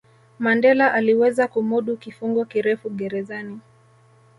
[0.39, 3.59] Mandela aliweza kumudu kifungo kirefu gerezani